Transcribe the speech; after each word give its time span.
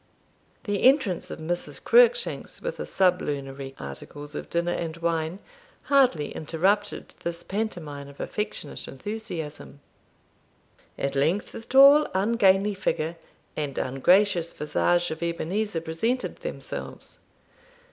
The 0.63 0.81
entrance 0.81 1.29
of 1.29 1.37
Mrs. 1.37 1.79
Cruickshanks 1.83 2.59
with 2.59 2.77
the 2.77 2.87
sublunary 2.87 3.75
articles 3.79 4.33
of 4.33 4.49
dinner 4.49 4.71
and 4.71 4.97
wine 4.97 5.37
hardly 5.83 6.31
interrupted 6.31 7.09
this 7.21 7.43
pantomime 7.43 8.07
of 8.07 8.19
affectionate 8.19 8.87
enthusiasm. 8.87 9.79
At 10.97 11.13
length 11.15 11.51
the 11.51 11.61
tall 11.61 12.07
ungainly 12.15 12.73
figure 12.73 13.15
and 13.55 13.77
ungracious 13.77 14.53
visage 14.53 15.11
of 15.11 15.21
Ebenezer 15.21 15.81
presented 15.81 16.37
themselves. 16.37 17.19